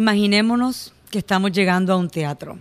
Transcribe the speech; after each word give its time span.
Imaginémonos 0.00 0.94
que 1.10 1.18
estamos 1.18 1.52
llegando 1.52 1.92
a 1.92 1.96
un 1.96 2.08
teatro, 2.08 2.58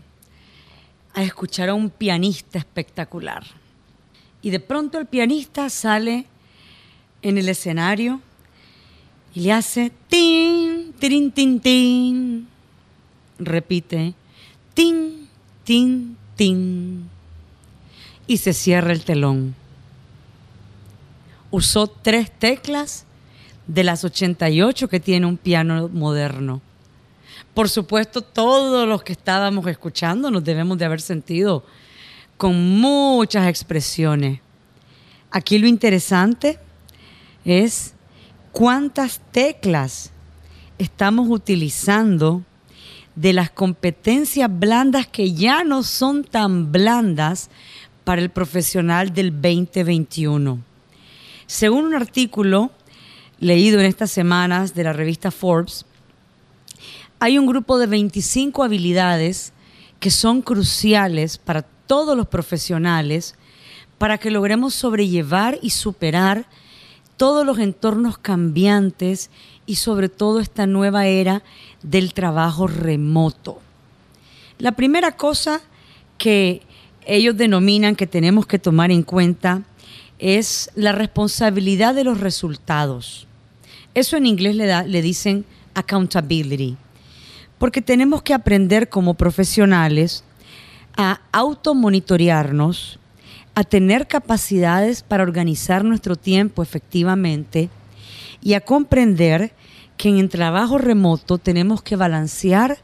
a 1.13 1.23
escuchar 1.23 1.70
a 1.70 1.73
un 1.73 1.89
pianista 1.89 2.59
espectacular. 2.59 3.45
Y 4.41 4.49
de 4.49 4.59
pronto 4.59 4.99
el 4.99 5.05
pianista 5.05 5.70
sale 5.70 6.25
en 7.21 7.38
el 7.38 7.47
escenario 7.47 8.20
y 9.33 9.39
le 9.39 9.53
hace 9.53 9.89
tin, 10.09 10.91
tin, 10.99 11.31
tin, 11.31 11.61
tin. 11.61 12.47
Repite, 13.39 14.16
tin, 14.73 15.30
tin, 15.63 16.17
tin. 16.35 17.09
Y 18.27 18.35
se 18.35 18.52
cierra 18.52 18.91
el 18.91 19.05
telón. 19.05 19.55
Usó 21.52 21.88
tres 21.88 22.38
teclas 22.38 23.05
de 23.66 23.85
las 23.85 24.03
88 24.03 24.89
que 24.89 24.99
tiene 24.99 25.25
un 25.25 25.38
piano 25.38 25.88
moderno 25.88 26.61
por 27.53 27.70
supuesto, 27.70 28.21
todos 28.21 28.88
los 28.88 29.03
que 29.03 29.14
estábamos 29.14 29.66
escuchando 29.67 30.31
nos 30.31 30.44
debemos 30.44 30.78
de 30.78 30.86
haber 30.86 31.02
sentido 31.02 31.66
con 32.38 32.80
muchas 32.80 33.47
expresiones. 33.47 34.39
Aquí 35.31 35.58
lo 35.58 35.67
interesante 35.67 36.58
es 37.44 37.94
cuántas 38.52 39.20
teclas 39.31 40.11
estamos 40.77 41.27
utilizando 41.30 42.44
de 43.16 43.33
las 43.33 43.50
competencias 43.50 44.50
blandas 44.52 45.05
que 45.08 45.33
ya 45.33 45.64
no 45.64 45.83
son 45.83 46.23
tan 46.23 46.72
blandas 46.72 47.50
para 48.05 48.22
el 48.22 48.30
profesional 48.30 49.14
del 49.14 49.31
2021. 49.33 50.59
Según 51.45 51.86
un 51.86 51.95
artículo 51.95 52.72
leído 53.39 53.80
en 53.80 53.86
estas 53.86 54.11
semanas 54.11 54.73
de 54.73 54.83
la 54.83 54.94
revista 54.94 55.31
Forbes, 55.31 55.86
hay 57.20 57.38
un 57.38 57.45
grupo 57.45 57.78
de 57.78 57.88
25 57.88 58.64
habilidades 58.64 59.52
que 60.00 60.09
son 60.09 60.42
cruciales 60.42 61.38
para 61.38 61.64
todos 61.64 62.16
los 62.16 62.28
profesionales 62.28 63.36
para 63.98 64.17
que 64.17 64.31
logremos 64.31 64.73
sobrellevar 64.73 65.59
y 65.61 65.72
superar 65.72 66.45
todos 67.17 67.45
los 67.45 67.59
entornos 67.59 68.17
cambiantes 68.17 69.30
y 69.66 69.76
sobre 69.76 70.08
todo 70.08 70.39
esta 70.39 70.66
nueva 70.66 71.08
era 71.08 71.44
del 71.84 72.14
trabajo 72.14 72.67
remoto. 72.67 73.59
La 74.58 74.72
primera 74.72 75.17
cosa 75.17 75.61
que 76.17 76.61
ellos 77.06 77.36
denominan 77.36 77.98
que 77.98 78.08
tenemos 78.08 78.45
que 78.45 78.59
tomar 78.59 78.92
en 78.92 79.04
cuenta 79.04 79.64
es 80.17 80.72
la 80.76 80.94
responsabilidad 80.94 81.94
de 81.94 82.06
los 82.06 82.22
resultados. 82.22 83.28
Eso 83.94 84.16
en 84.16 84.26
inglés 84.26 84.56
le, 84.56 84.88
le 84.88 85.02
dicen 85.02 85.45
accountability 85.73 86.78
porque 87.59 87.81
tenemos 87.81 88.23
que 88.23 88.33
aprender 88.33 88.89
como 88.89 89.13
profesionales 89.13 90.23
a 90.97 91.21
automonitorearnos, 91.31 92.99
a 93.53 93.64
tener 93.64 94.08
capacidades 94.08 95.03
para 95.03 95.23
organizar 95.23 95.83
nuestro 95.83 96.15
tiempo 96.15 96.64
efectivamente 96.64 97.69
y 98.42 98.53
a 98.53 98.61
comprender 98.61 99.53
que 99.98 100.09
en 100.09 100.17
el 100.17 100.30
trabajo 100.30 100.77
remoto 100.77 101.37
tenemos 101.37 101.81
que 101.81 101.98
balancear 101.98 102.77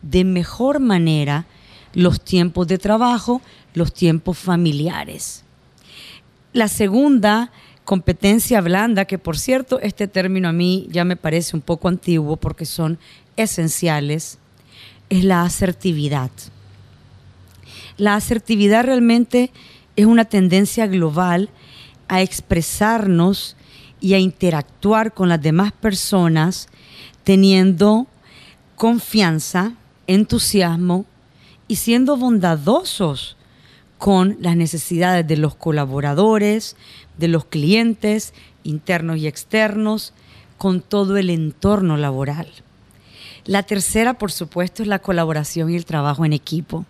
de 0.00 0.24
mejor 0.24 0.80
manera 0.80 1.44
los 1.92 2.20
tiempos 2.22 2.66
de 2.66 2.78
trabajo, 2.78 3.42
los 3.74 3.92
tiempos 3.92 4.38
familiares. 4.38 5.44
La 6.54 6.68
segunda 6.68 7.52
competencia 7.84 8.60
blanda, 8.60 9.04
que 9.04 9.18
por 9.18 9.38
cierto 9.38 9.80
este 9.80 10.06
término 10.06 10.48
a 10.48 10.52
mí 10.52 10.86
ya 10.90 11.04
me 11.04 11.16
parece 11.16 11.56
un 11.56 11.62
poco 11.62 11.88
antiguo 11.88 12.36
porque 12.36 12.64
son 12.64 12.98
esenciales 13.36 14.38
es 15.08 15.24
la 15.24 15.42
asertividad. 15.42 16.30
La 17.96 18.14
asertividad 18.14 18.84
realmente 18.84 19.50
es 19.96 20.06
una 20.06 20.24
tendencia 20.24 20.86
global 20.86 21.50
a 22.08 22.22
expresarnos 22.22 23.56
y 24.00 24.14
a 24.14 24.18
interactuar 24.18 25.12
con 25.12 25.28
las 25.28 25.42
demás 25.42 25.72
personas 25.72 26.68
teniendo 27.24 28.06
confianza, 28.74 29.74
entusiasmo 30.06 31.04
y 31.68 31.76
siendo 31.76 32.16
bondadosos 32.16 33.36
con 34.02 34.36
las 34.40 34.56
necesidades 34.56 35.24
de 35.28 35.36
los 35.36 35.54
colaboradores, 35.54 36.74
de 37.18 37.28
los 37.28 37.44
clientes 37.44 38.34
internos 38.64 39.18
y 39.18 39.28
externos, 39.28 40.12
con 40.58 40.80
todo 40.80 41.18
el 41.18 41.30
entorno 41.30 41.96
laboral. 41.96 42.48
La 43.44 43.62
tercera, 43.62 44.14
por 44.14 44.32
supuesto, 44.32 44.82
es 44.82 44.88
la 44.88 44.98
colaboración 44.98 45.70
y 45.70 45.76
el 45.76 45.84
trabajo 45.84 46.24
en 46.24 46.32
equipo. 46.32 46.84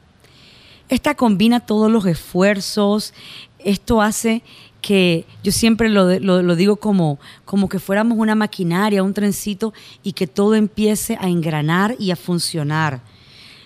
Esta 0.88 1.14
combina 1.14 1.60
todos 1.60 1.92
los 1.92 2.06
esfuerzos, 2.06 3.12
esto 3.58 4.00
hace 4.00 4.42
que 4.80 5.26
yo 5.44 5.52
siempre 5.52 5.90
lo, 5.90 6.56
digo 6.56 6.76
como, 6.76 7.18
como 7.44 7.68
que 7.68 7.78
fuéramos 7.78 8.16
una 8.16 8.34
maquinaria, 8.34 9.02
un 9.02 9.12
trencito, 9.12 9.74
y 10.02 10.14
que 10.14 10.26
todo 10.26 10.54
empiece 10.54 11.18
a 11.20 11.28
engranar 11.28 11.94
y 11.98 12.10
a 12.10 12.16
funcionar. 12.16 13.02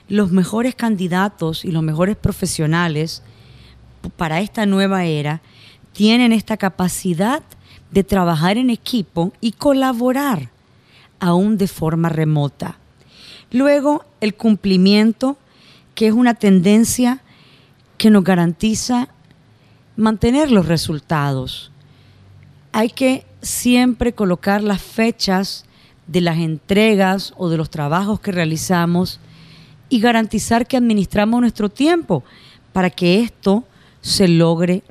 Los 0.09 0.33
mejores 0.33 0.75
candidatos 0.75 1.65
y 1.65 1.71
los 1.71 1.85
mejores 1.85 2.17
profesionales 2.17 3.23
para 4.11 4.41
esta 4.41 4.67
nueva 4.67 5.05
era 5.05 5.41
tienen 5.93 6.33
esta 6.33 6.57
capacidad 6.57 7.43
de 7.91 8.05
trabajar 8.05 8.59
en 8.59 8.71
equipo 8.71 9.33
y 9.41 9.53
colaborar 9.53 10.51
aún 11.21 11.57
de 11.57 11.69
forma 11.69 12.09
remota. 12.09 12.79
Luego, 13.51 14.05
el 14.21 14.35
cumplimiento, 14.35 15.39
que 15.95 16.09
es 16.09 16.13
una 16.13 16.35
tendencia 16.35 17.21
que 17.97 18.11
nos 18.11 18.25
garantiza 18.25 19.09
mantener 19.97 20.51
los 20.51 20.67
resultados. 20.67 21.73
Hay 22.73 22.91
que 22.91 23.25
siempre 23.41 24.13
colocar 24.13 24.63
las 24.63 24.83
fechas 24.83 25.65
de 26.07 26.21
las 26.21 26.37
entregas 26.37 27.33
o 27.37 27.49
de 27.49 27.57
los 27.57 27.71
trabajos 27.71 28.21
que 28.21 28.33
realizamos 28.33 29.19
y 29.89 30.01
garantizar 30.01 30.67
que 30.67 30.77
administramos 30.77 31.41
nuestro 31.41 31.69
tiempo 31.69 32.23
para 32.73 32.91
que 32.91 33.21
esto 33.21 33.65
se 34.07 34.29
logre 34.29 34.85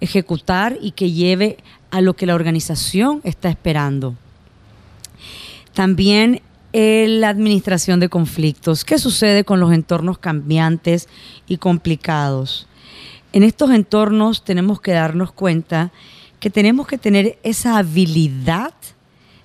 ejecutar 0.00 0.78
y 0.80 0.92
que 0.92 1.10
lleve 1.10 1.56
a 1.90 2.00
lo 2.00 2.14
que 2.14 2.24
la 2.24 2.36
organización 2.36 3.20
está 3.24 3.48
esperando. 3.48 4.14
También 5.72 6.40
la 6.72 7.28
administración 7.28 7.98
de 7.98 8.08
conflictos. 8.08 8.84
¿Qué 8.84 8.98
sucede 8.98 9.42
con 9.44 9.58
los 9.58 9.72
entornos 9.72 10.18
cambiantes 10.18 11.08
y 11.48 11.56
complicados? 11.56 12.68
En 13.32 13.42
estos 13.42 13.72
entornos 13.72 14.44
tenemos 14.44 14.80
que 14.80 14.92
darnos 14.92 15.32
cuenta 15.32 15.90
que 16.38 16.48
tenemos 16.48 16.86
que 16.86 16.98
tener 16.98 17.38
esa 17.42 17.76
habilidad 17.76 18.74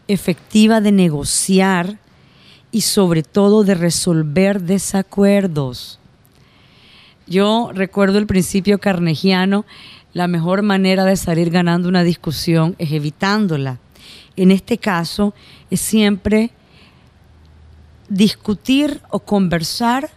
efectiva 0.08 0.82
de 0.82 0.92
negociar 0.92 1.98
y 2.72 2.82
sobre 2.82 3.24
todo 3.24 3.64
de 3.64 3.74
resolver 3.74 4.62
desacuerdos. 4.62 6.00
Yo 7.30 7.72
recuerdo 7.74 8.18
el 8.18 8.28
principio 8.28 8.80
carnegiano, 8.80 9.66
la 10.12 10.28
mejor 10.28 10.64
manera 10.64 11.06
de 11.06 11.16
salir 11.16 11.52
ganando 11.52 11.88
una 11.88 12.04
discusión 12.04 12.76
es 12.80 12.92
evitándola 12.92 13.80
en 14.40 14.52
este 14.52 14.78
caso 14.78 15.34
es 15.70 15.82
siempre 15.82 16.52
discutir 18.08 19.02
o 19.10 19.20
conversar 19.20 20.10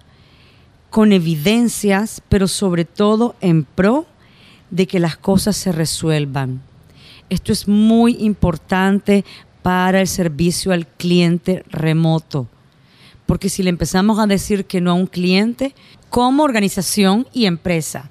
con 0.91 1.13
evidencias, 1.13 2.23
pero 2.29 2.47
sobre 2.47 2.85
todo 2.85 3.35
en 3.41 3.65
pro 3.65 4.07
de 4.71 4.87
que 4.87 5.01
las 5.01 5.17
cosas 5.17 5.57
se 5.57 5.73
resuelvan. 5.73 6.63
Esto 7.31 7.53
es 7.53 7.67
muy 7.67 8.17
importante 8.21 9.25
para 9.63 10.01
el 10.01 10.07
servicio 10.07 10.71
al 10.71 10.87
cliente 10.87 11.65
remoto, 11.69 12.47
porque 13.27 13.49
si 13.49 13.63
le 13.63 13.71
empezamos 13.71 14.19
a 14.19 14.27
decir 14.27 14.65
que 14.65 14.81
no 14.81 14.91
a 14.91 14.95
un 14.95 15.07
cliente, 15.07 15.75
como 16.11 16.43
organización 16.43 17.27
y 17.33 17.47
empresa, 17.47 18.11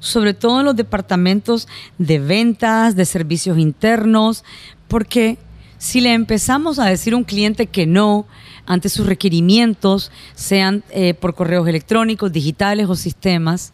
sobre 0.00 0.34
todo 0.34 0.60
en 0.60 0.66
los 0.66 0.76
departamentos 0.76 1.68
de 1.98 2.18
ventas, 2.18 2.96
de 2.96 3.04
servicios 3.04 3.58
internos, 3.58 4.44
porque 4.88 5.38
Si 5.82 6.00
le 6.00 6.12
empezamos 6.12 6.78
a 6.78 6.84
decir 6.86 7.12
a 7.12 7.16
un 7.16 7.24
cliente 7.24 7.66
que 7.66 7.86
no 7.86 8.24
ante 8.66 8.88
sus 8.88 9.04
requerimientos, 9.04 10.12
sean 10.36 10.84
eh, 10.90 11.12
por 11.12 11.34
correos 11.34 11.66
electrónicos, 11.66 12.30
digitales 12.30 12.88
o 12.88 12.94
sistemas, 12.94 13.72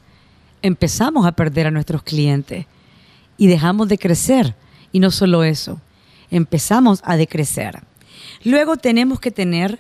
empezamos 0.63 1.27
a 1.27 1.33
perder 1.33 1.67
a 1.67 1.71
nuestros 1.71 2.03
clientes 2.03 2.65
y 3.37 3.47
dejamos 3.47 3.89
de 3.89 3.99
crecer. 3.99 4.55
Y 4.91 5.01
no 5.01 5.11
solo 5.11 5.45
eso, 5.45 5.83
empezamos 6.31 7.03
a 7.05 7.19
decrecer. 7.19 7.83
Luego 8.43 8.79
tenemos 8.79 9.21
que 9.21 9.31
tener 9.31 9.79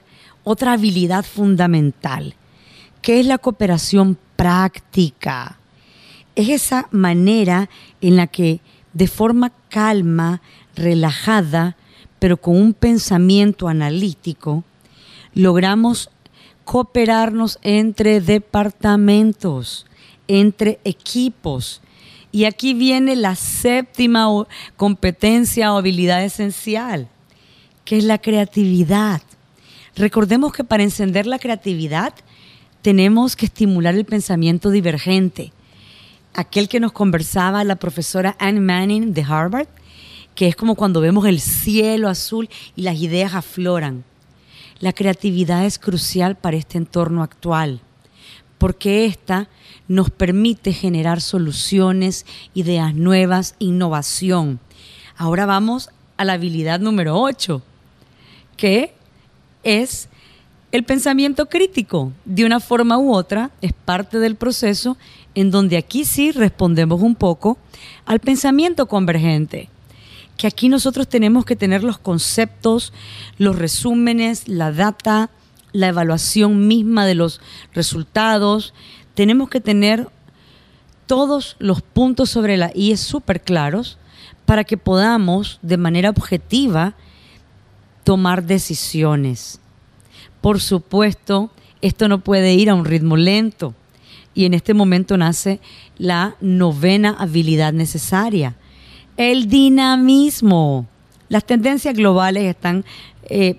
otra 0.48 0.72
habilidad 0.72 1.26
fundamental, 1.26 2.34
que 3.02 3.20
es 3.20 3.26
la 3.26 3.36
cooperación 3.36 4.16
práctica. 4.34 5.58
Es 6.34 6.48
esa 6.48 6.88
manera 6.90 7.68
en 8.00 8.16
la 8.16 8.28
que 8.28 8.60
de 8.94 9.08
forma 9.08 9.52
calma, 9.68 10.40
relajada, 10.74 11.76
pero 12.18 12.38
con 12.38 12.56
un 12.56 12.72
pensamiento 12.72 13.68
analítico, 13.68 14.64
logramos 15.34 16.08
cooperarnos 16.64 17.58
entre 17.62 18.22
departamentos, 18.22 19.86
entre 20.28 20.80
equipos. 20.84 21.82
Y 22.32 22.44
aquí 22.44 22.72
viene 22.72 23.16
la 23.16 23.34
séptima 23.34 24.28
competencia 24.78 25.74
o 25.74 25.76
habilidad 25.76 26.24
esencial, 26.24 27.08
que 27.84 27.98
es 27.98 28.04
la 28.04 28.16
creatividad. 28.16 29.20
Recordemos 29.98 30.52
que 30.52 30.62
para 30.62 30.84
encender 30.84 31.26
la 31.26 31.40
creatividad 31.40 32.14
tenemos 32.82 33.34
que 33.34 33.46
estimular 33.46 33.96
el 33.96 34.04
pensamiento 34.04 34.70
divergente. 34.70 35.52
Aquel 36.34 36.68
que 36.68 36.78
nos 36.78 36.92
conversaba 36.92 37.64
la 37.64 37.74
profesora 37.74 38.36
Anne 38.38 38.60
Manning 38.60 39.12
de 39.12 39.24
Harvard, 39.24 39.66
que 40.36 40.46
es 40.46 40.54
como 40.54 40.76
cuando 40.76 41.00
vemos 41.00 41.26
el 41.26 41.40
cielo 41.40 42.08
azul 42.08 42.48
y 42.76 42.82
las 42.82 43.00
ideas 43.00 43.34
afloran. 43.34 44.04
La 44.78 44.92
creatividad 44.92 45.66
es 45.66 45.80
crucial 45.80 46.36
para 46.36 46.56
este 46.56 46.78
entorno 46.78 47.24
actual, 47.24 47.80
porque 48.58 49.04
esta 49.04 49.48
nos 49.88 50.10
permite 50.10 50.72
generar 50.72 51.20
soluciones, 51.20 52.24
ideas 52.54 52.94
nuevas, 52.94 53.56
innovación. 53.58 54.60
Ahora 55.16 55.44
vamos 55.44 55.90
a 56.16 56.24
la 56.24 56.34
habilidad 56.34 56.78
número 56.78 57.20
8, 57.20 57.62
que 58.56 58.94
es 59.68 60.08
el 60.72 60.84
pensamiento 60.84 61.46
crítico. 61.46 62.12
De 62.24 62.44
una 62.44 62.60
forma 62.60 62.98
u 62.98 63.12
otra, 63.12 63.50
es 63.60 63.72
parte 63.72 64.18
del 64.18 64.36
proceso 64.36 64.96
en 65.34 65.50
donde 65.50 65.76
aquí 65.76 66.04
sí 66.04 66.32
respondemos 66.32 67.00
un 67.02 67.14
poco 67.14 67.58
al 68.06 68.20
pensamiento 68.20 68.86
convergente 68.86 69.68
que 70.38 70.46
aquí 70.46 70.68
nosotros 70.68 71.08
tenemos 71.08 71.44
que 71.44 71.56
tener 71.56 71.82
los 71.82 71.98
conceptos, 71.98 72.92
los 73.38 73.58
resúmenes, 73.58 74.46
la 74.46 74.70
data, 74.70 75.30
la 75.72 75.88
evaluación 75.88 76.68
misma 76.68 77.06
de 77.06 77.16
los 77.16 77.40
resultados. 77.74 78.72
Tenemos 79.14 79.50
que 79.50 79.60
tener 79.60 80.08
todos 81.06 81.56
los 81.58 81.82
puntos 81.82 82.30
sobre 82.30 82.56
la 82.56 82.70
I 82.72 82.96
súper 82.96 83.42
claros 83.42 83.98
para 84.46 84.62
que 84.62 84.76
podamos 84.76 85.58
de 85.62 85.76
manera 85.76 86.10
objetiva 86.10 86.94
tomar 88.08 88.42
decisiones. 88.44 89.60
Por 90.40 90.62
supuesto, 90.62 91.50
esto 91.82 92.08
no 92.08 92.20
puede 92.20 92.54
ir 92.54 92.70
a 92.70 92.74
un 92.74 92.86
ritmo 92.86 93.18
lento 93.18 93.74
y 94.32 94.46
en 94.46 94.54
este 94.54 94.72
momento 94.72 95.18
nace 95.18 95.60
la 95.98 96.34
novena 96.40 97.14
habilidad 97.18 97.74
necesaria, 97.74 98.56
el 99.18 99.46
dinamismo. 99.50 100.86
Las 101.28 101.44
tendencias 101.44 101.94
globales 101.94 102.44
están 102.44 102.86
eh, 103.24 103.58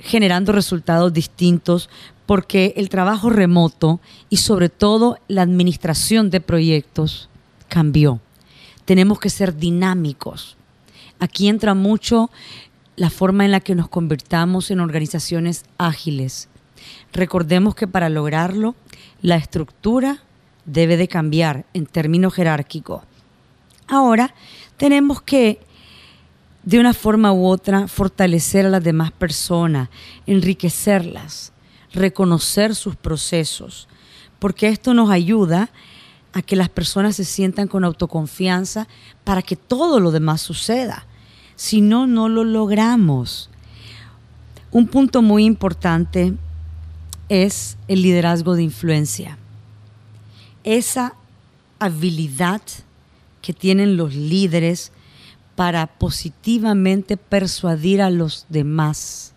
generando 0.00 0.50
resultados 0.50 1.12
distintos 1.12 1.88
porque 2.26 2.74
el 2.76 2.88
trabajo 2.88 3.30
remoto 3.30 4.00
y 4.28 4.38
sobre 4.38 4.70
todo 4.70 5.18
la 5.28 5.42
administración 5.42 6.30
de 6.30 6.40
proyectos 6.40 7.28
cambió. 7.68 8.18
Tenemos 8.86 9.20
que 9.20 9.30
ser 9.30 9.56
dinámicos. 9.56 10.56
Aquí 11.20 11.46
entra 11.46 11.74
mucho 11.74 12.28
la 12.96 13.10
forma 13.10 13.44
en 13.44 13.50
la 13.50 13.60
que 13.60 13.74
nos 13.74 13.88
convirtamos 13.88 14.70
en 14.70 14.80
organizaciones 14.80 15.64
ágiles. 15.78 16.48
Recordemos 17.12 17.74
que 17.74 17.86
para 17.86 18.08
lograrlo, 18.08 18.74
la 19.22 19.36
estructura 19.36 20.22
debe 20.64 20.96
de 20.96 21.08
cambiar 21.08 21.66
en 21.74 21.86
términos 21.86 22.34
jerárquicos. 22.34 23.02
Ahora, 23.86 24.34
tenemos 24.76 25.22
que, 25.22 25.60
de 26.62 26.78
una 26.78 26.94
forma 26.94 27.32
u 27.32 27.46
otra, 27.46 27.88
fortalecer 27.88 28.66
a 28.66 28.70
las 28.70 28.84
demás 28.84 29.12
personas, 29.12 29.88
enriquecerlas, 30.26 31.52
reconocer 31.92 32.74
sus 32.74 32.96
procesos, 32.96 33.88
porque 34.38 34.68
esto 34.68 34.94
nos 34.94 35.10
ayuda 35.10 35.70
a 36.32 36.42
que 36.42 36.56
las 36.56 36.68
personas 36.68 37.16
se 37.16 37.24
sientan 37.24 37.68
con 37.68 37.84
autoconfianza 37.84 38.88
para 39.22 39.42
que 39.42 39.56
todo 39.56 40.00
lo 40.00 40.10
demás 40.10 40.40
suceda. 40.40 41.06
Si 41.56 41.80
no, 41.80 42.06
no 42.06 42.28
lo 42.28 42.44
logramos. 42.44 43.50
Un 44.70 44.88
punto 44.88 45.22
muy 45.22 45.44
importante 45.44 46.34
es 47.28 47.76
el 47.88 48.02
liderazgo 48.02 48.54
de 48.54 48.64
influencia. 48.64 49.38
Esa 50.64 51.14
habilidad 51.78 52.62
que 53.40 53.52
tienen 53.52 53.96
los 53.96 54.14
líderes 54.14 54.90
para 55.54 55.86
positivamente 55.86 57.16
persuadir 57.16 58.02
a 58.02 58.10
los 58.10 58.46
demás. 58.48 59.32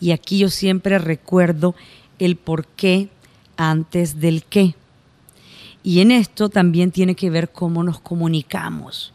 Y 0.00 0.10
aquí 0.10 0.38
yo 0.38 0.50
siempre 0.50 0.98
recuerdo 0.98 1.74
el 2.18 2.36
por 2.36 2.66
qué 2.66 3.08
antes 3.56 4.20
del 4.20 4.44
qué. 4.44 4.74
Y 5.82 6.00
en 6.00 6.10
esto 6.10 6.48
también 6.48 6.90
tiene 6.90 7.14
que 7.14 7.30
ver 7.30 7.50
cómo 7.50 7.82
nos 7.84 8.00
comunicamos. 8.00 9.12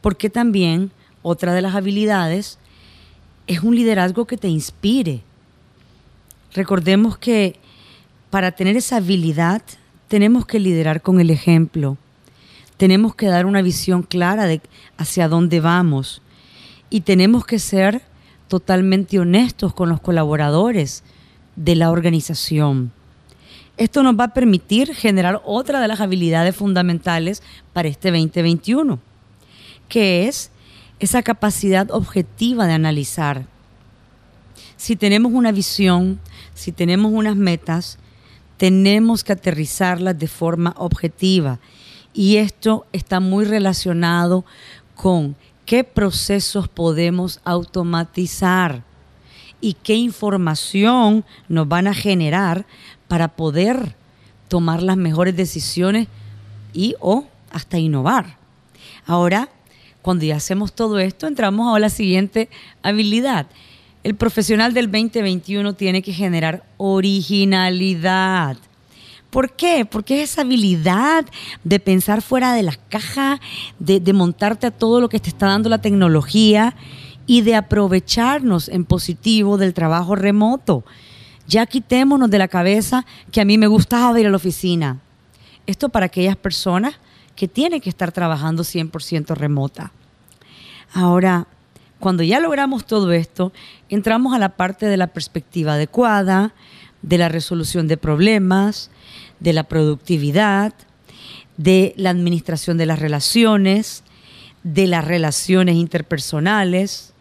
Porque 0.00 0.30
también 0.30 0.90
otra 1.22 1.54
de 1.54 1.62
las 1.62 1.74
habilidades 1.74 2.58
es 3.46 3.62
un 3.62 3.74
liderazgo 3.74 4.26
que 4.26 4.36
te 4.36 4.48
inspire. 4.48 5.22
Recordemos 6.54 7.18
que 7.18 7.56
para 8.30 8.52
tener 8.52 8.76
esa 8.76 8.96
habilidad 8.96 9.62
tenemos 10.08 10.46
que 10.46 10.60
liderar 10.60 11.02
con 11.02 11.20
el 11.20 11.30
ejemplo 11.30 11.96
tenemos 12.80 13.14
que 13.14 13.26
dar 13.26 13.44
una 13.44 13.60
visión 13.60 14.02
clara 14.02 14.46
de 14.46 14.62
hacia 14.96 15.28
dónde 15.28 15.60
vamos 15.60 16.22
y 16.88 17.02
tenemos 17.02 17.44
que 17.44 17.58
ser 17.58 18.00
totalmente 18.48 19.18
honestos 19.18 19.74
con 19.74 19.90
los 19.90 20.00
colaboradores 20.00 21.04
de 21.56 21.76
la 21.76 21.90
organización. 21.90 22.90
Esto 23.76 24.02
nos 24.02 24.18
va 24.18 24.24
a 24.24 24.32
permitir 24.32 24.94
generar 24.94 25.42
otra 25.44 25.78
de 25.78 25.88
las 25.88 26.00
habilidades 26.00 26.56
fundamentales 26.56 27.42
para 27.74 27.88
este 27.88 28.10
2021, 28.10 28.98
que 29.86 30.26
es 30.26 30.50
esa 31.00 31.22
capacidad 31.22 31.90
objetiva 31.90 32.66
de 32.66 32.74
analizar. 32.74 33.46
Si 34.76 34.96
tenemos 34.96 35.32
una 35.32 35.50
visión, 35.50 36.20
si 36.54 36.72
tenemos 36.72 37.12
unas 37.12 37.36
metas, 37.36 37.98
tenemos 38.56 39.24
que 39.24 39.32
aterrizarlas 39.32 40.18
de 40.18 40.28
forma 40.28 40.74
objetiva 40.76 41.58
y 42.12 42.36
esto 42.36 42.86
está 42.92 43.20
muy 43.20 43.44
relacionado 43.44 44.44
con 44.94 45.36
qué 45.64 45.84
procesos 45.84 46.68
podemos 46.68 47.40
automatizar 47.44 48.82
y 49.60 49.74
qué 49.74 49.94
información 49.94 51.24
nos 51.48 51.68
van 51.68 51.86
a 51.86 51.94
generar 51.94 52.66
para 53.08 53.28
poder 53.28 53.96
tomar 54.48 54.82
las 54.82 54.96
mejores 54.96 55.36
decisiones 55.36 56.08
y 56.72 56.96
o 57.00 57.24
hasta 57.50 57.78
innovar. 57.78 58.36
Ahora, 59.06 59.48
cuando 60.02 60.24
ya 60.24 60.36
hacemos 60.36 60.72
todo 60.72 60.98
esto, 60.98 61.26
entramos 61.26 61.74
a 61.74 61.80
la 61.80 61.90
siguiente 61.90 62.48
habilidad. 62.82 63.46
El 64.02 64.14
profesional 64.14 64.72
del 64.72 64.90
2021 64.90 65.74
tiene 65.74 66.02
que 66.02 66.12
generar 66.12 66.64
originalidad. 66.78 68.56
¿Por 69.28 69.52
qué? 69.52 69.84
Porque 69.84 70.22
es 70.22 70.32
esa 70.32 70.40
habilidad 70.40 71.24
de 71.62 71.78
pensar 71.78 72.22
fuera 72.22 72.52
de 72.54 72.62
la 72.62 72.74
caja, 72.88 73.40
de, 73.78 74.00
de, 74.00 74.12
montarte 74.12 74.66
a 74.66 74.70
todo 74.70 75.00
lo 75.00 75.08
que 75.08 75.20
te 75.20 75.28
está 75.28 75.46
dando 75.46 75.68
la 75.68 75.80
tecnología 75.80 76.74
y 77.26 77.42
de 77.42 77.54
aprovecharnos 77.54 78.68
en 78.68 78.84
positivo 78.84 79.56
del 79.56 79.74
trabajo 79.74 80.16
remoto. 80.16 80.84
Ya 81.46 81.66
quitémonos 81.66 82.30
de 82.30 82.38
la 82.38 82.48
cabeza 82.48 83.06
que 83.30 83.40
a 83.40 83.44
mí 83.44 83.58
me 83.58 83.66
gustaba 83.68 84.18
ir 84.18 84.26
a 84.26 84.30
la 84.30 84.36
oficina. 84.36 84.98
Esto 85.66 85.90
para 85.90 86.06
aquellas 86.06 86.36
personas 86.36 86.94
que 87.40 87.48
tienen 87.48 87.80
que 87.80 87.88
estar 87.88 88.12
trabajando 88.12 88.64
100% 88.64 89.34
remota. 89.34 89.92
Ahora, 90.92 91.46
cuando 91.98 92.22
ya 92.22 92.38
logramos 92.38 92.84
todo 92.84 93.12
esto, 93.12 93.50
entramos 93.88 94.34
a 94.34 94.38
la 94.38 94.50
parte 94.58 94.84
de 94.84 94.98
la 94.98 95.06
perspectiva 95.06 95.72
adecuada, 95.72 96.52
de 97.00 97.16
la 97.16 97.30
resolución 97.30 97.88
de 97.88 97.96
problemas, 97.96 98.90
de 99.38 99.54
la 99.54 99.62
productividad, 99.62 100.74
de 101.56 101.94
la 101.96 102.10
administración 102.10 102.76
de 102.76 102.84
las 102.84 102.98
relaciones, 102.98 104.04
de 104.62 104.86
las 104.86 105.06
relaciones 105.06 105.76
interpersonales. 105.76 107.14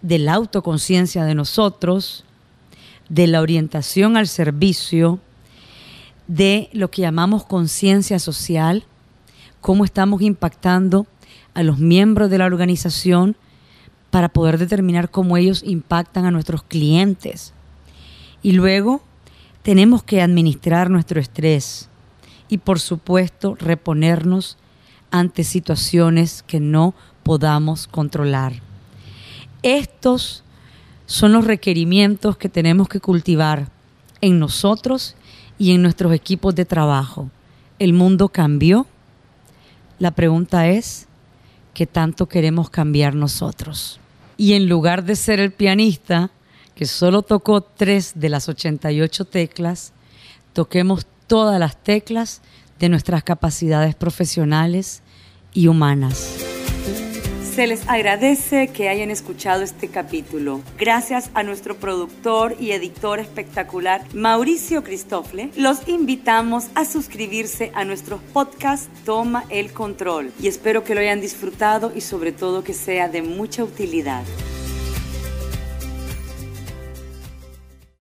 de 0.00 0.18
la 0.18 0.32
autoconciencia 0.32 1.24
de 1.24 1.34
nosotros, 1.34 2.24
de 3.10 3.26
la 3.26 3.42
orientación 3.42 4.16
al 4.16 4.26
servicio, 4.26 5.20
de 6.28 6.70
lo 6.72 6.90
que 6.90 7.02
llamamos 7.02 7.44
conciencia 7.44 8.18
social, 8.18 8.86
cómo 9.62 9.86
estamos 9.86 10.20
impactando 10.20 11.06
a 11.54 11.62
los 11.62 11.78
miembros 11.78 12.28
de 12.28 12.36
la 12.36 12.44
organización 12.44 13.36
para 14.10 14.28
poder 14.28 14.58
determinar 14.58 15.10
cómo 15.10 15.38
ellos 15.38 15.62
impactan 15.64 16.26
a 16.26 16.30
nuestros 16.30 16.62
clientes. 16.62 17.54
Y 18.42 18.52
luego 18.52 19.00
tenemos 19.62 20.02
que 20.02 20.20
administrar 20.20 20.90
nuestro 20.90 21.18
estrés 21.18 21.88
y 22.50 22.58
por 22.58 22.78
supuesto 22.78 23.56
reponernos 23.58 24.58
ante 25.10 25.44
situaciones 25.44 26.42
que 26.42 26.60
no 26.60 26.94
podamos 27.22 27.86
controlar. 27.86 28.60
Estos 29.62 30.42
son 31.06 31.32
los 31.32 31.46
requerimientos 31.46 32.36
que 32.36 32.48
tenemos 32.48 32.88
que 32.88 33.00
cultivar 33.00 33.68
en 34.20 34.38
nosotros 34.38 35.14
y 35.58 35.72
en 35.72 35.82
nuestros 35.82 36.12
equipos 36.12 36.54
de 36.54 36.64
trabajo. 36.64 37.30
El 37.78 37.92
mundo 37.92 38.28
cambió. 38.28 38.86
La 40.02 40.10
pregunta 40.10 40.66
es, 40.66 41.06
¿qué 41.74 41.86
tanto 41.86 42.28
queremos 42.28 42.70
cambiar 42.70 43.14
nosotros? 43.14 44.00
Y 44.36 44.54
en 44.54 44.68
lugar 44.68 45.04
de 45.04 45.14
ser 45.14 45.38
el 45.38 45.52
pianista, 45.52 46.32
que 46.74 46.86
solo 46.86 47.22
tocó 47.22 47.60
tres 47.60 48.10
de 48.16 48.28
las 48.28 48.48
88 48.48 49.24
teclas, 49.26 49.92
toquemos 50.54 51.06
todas 51.28 51.60
las 51.60 51.80
teclas 51.80 52.42
de 52.80 52.88
nuestras 52.88 53.22
capacidades 53.22 53.94
profesionales 53.94 55.04
y 55.52 55.68
humanas. 55.68 56.51
Se 57.54 57.66
les 57.66 57.86
agradece 57.86 58.68
que 58.68 58.88
hayan 58.88 59.10
escuchado 59.10 59.62
este 59.62 59.88
capítulo. 59.88 60.62
Gracias 60.78 61.30
a 61.34 61.42
nuestro 61.42 61.76
productor 61.76 62.56
y 62.58 62.70
editor 62.70 63.20
espectacular, 63.20 64.02
Mauricio 64.14 64.82
Cristofle, 64.82 65.50
los 65.54 65.86
invitamos 65.86 66.68
a 66.74 66.86
suscribirse 66.86 67.70
a 67.74 67.84
nuestro 67.84 68.20
podcast 68.32 68.88
Toma 69.04 69.44
el 69.50 69.70
Control 69.70 70.32
y 70.40 70.48
espero 70.48 70.82
que 70.82 70.94
lo 70.94 71.02
hayan 71.02 71.20
disfrutado 71.20 71.92
y 71.94 72.00
sobre 72.00 72.32
todo 72.32 72.64
que 72.64 72.72
sea 72.72 73.10
de 73.10 73.20
mucha 73.20 73.64
utilidad. 73.64 74.22